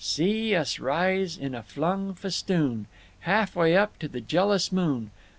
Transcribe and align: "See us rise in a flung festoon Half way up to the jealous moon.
"See 0.03 0.55
us 0.55 0.79
rise 0.79 1.37
in 1.37 1.53
a 1.53 1.61
flung 1.61 2.15
festoon 2.15 2.87
Half 3.19 3.55
way 3.55 3.77
up 3.77 3.99
to 3.99 4.07
the 4.07 4.19
jealous 4.19 4.71
moon. 4.71 5.11